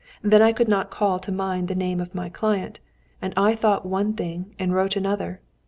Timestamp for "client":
2.27-2.79